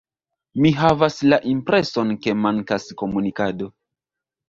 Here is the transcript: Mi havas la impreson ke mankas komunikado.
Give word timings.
Mi 0.63 0.71
havas 0.79 1.19
la 1.27 1.39
impreson 1.53 2.17
ke 2.25 2.37
mankas 2.47 2.91
komunikado. 3.05 3.73